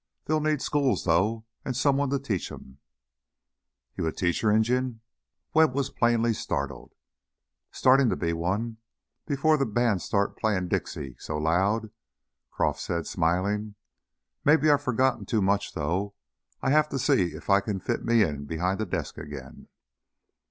They'll 0.25 0.39
need 0.41 0.63
schools 0.63 1.03
though, 1.03 1.45
and 1.63 1.77
someone 1.77 2.09
to 2.09 2.17
teach 2.17 2.51
'em" 2.51 2.79
"You 3.95 4.07
a 4.07 4.11
teacher, 4.11 4.51
Injun?" 4.51 5.01
Webb 5.53 5.75
was 5.75 5.91
plainly 5.91 6.33
startled. 6.33 6.95
"Startin' 7.71 8.09
to 8.09 8.15
be 8.15 8.33
one, 8.33 8.77
before 9.27 9.57
the 9.57 9.65
bands 9.67 10.03
started 10.03 10.37
playin' 10.37 10.67
Dixie 10.69 11.17
so 11.19 11.37
loud," 11.37 11.91
Croff 12.49 12.79
said, 12.79 13.05
smiling. 13.05 13.75
"Maybe 14.43 14.71
I've 14.71 14.81
forgotten 14.81 15.23
too 15.27 15.43
much, 15.43 15.73
though. 15.75 16.15
I 16.63 16.71
have 16.71 16.89
to 16.89 16.97
see 16.97 17.35
if 17.35 17.47
I 17.51 17.59
can 17.61 17.79
fit 17.79 18.03
me 18.03 18.23
in 18.23 18.45
behind 18.45 18.81
a 18.81 18.87
desk 18.87 19.19
again." 19.19 19.67